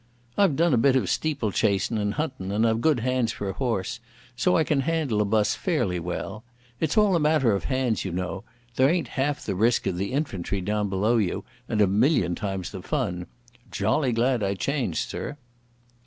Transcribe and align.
"I've 0.35 0.55
done 0.55 0.73
a 0.73 0.79
bit 0.81 0.95
of 0.95 1.11
steeple 1.11 1.51
chasin' 1.51 1.99
and 1.99 2.15
huntin' 2.15 2.51
and 2.51 2.67
I've 2.67 2.81
good 2.81 3.01
hands 3.01 3.31
for 3.31 3.49
a 3.49 3.53
horse, 3.53 3.99
so 4.35 4.57
I 4.57 4.63
can 4.63 4.79
handle 4.79 5.21
a 5.21 5.25
bus 5.25 5.53
fairly 5.53 5.99
well. 5.99 6.43
It's 6.79 6.97
all 6.97 7.15
a 7.15 7.19
matter 7.19 7.51
of 7.51 7.65
hands, 7.65 8.03
you 8.03 8.11
know. 8.11 8.43
There 8.77 8.89
ain't 8.89 9.09
half 9.09 9.45
the 9.45 9.53
risk 9.53 9.85
of 9.85 9.97
the 9.97 10.11
infantry 10.11 10.59
down 10.59 10.89
below 10.89 11.17
you, 11.17 11.43
and 11.69 11.81
a 11.81 11.85
million 11.85 12.33
times 12.33 12.71
the 12.71 12.81
fun. 12.81 13.27
Jolly 13.69 14.11
glad 14.11 14.41
I 14.41 14.55
changed, 14.55 15.07
sir." 15.07 15.37